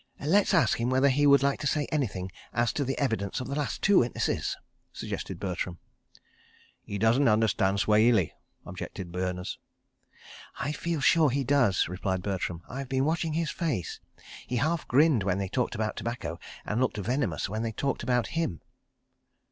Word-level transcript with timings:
"Let's 0.19 0.55
ask 0.55 0.79
him 0.79 0.89
whether 0.89 1.09
he 1.09 1.27
would 1.27 1.43
like 1.43 1.59
to 1.59 1.67
say 1.67 1.87
anything 1.91 2.31
as 2.53 2.73
to 2.73 2.83
the 2.83 2.97
evidence 2.97 3.39
of 3.39 3.45
the 3.47 3.53
last 3.53 3.83
two 3.83 3.99
witnesses," 3.99 4.57
suggested 4.91 5.39
Bertram. 5.39 5.77
"He 6.81 6.97
doesn't 6.97 7.27
understand 7.27 7.81
Swahili," 7.81 8.33
objected 8.65 9.11
Berners. 9.11 9.59
"I 10.59 10.71
feel 10.71 11.01
sure 11.01 11.29
he 11.29 11.43
does," 11.43 11.87
replied 11.87 12.23
Bertram. 12.23 12.63
"I 12.67 12.79
have 12.79 12.89
been 12.89 13.05
watching 13.05 13.33
his 13.33 13.51
face. 13.51 13.99
He 14.47 14.55
half 14.55 14.87
grinned 14.87 15.21
when 15.21 15.37
they 15.37 15.49
talked 15.49 15.75
about 15.75 15.97
tobacco, 15.97 16.39
and 16.65 16.81
looked 16.81 16.97
venomous 16.97 17.47
when 17.47 17.61
they 17.61 17.71
talked 17.71 18.01
about 18.01 18.25
him." 18.33 18.61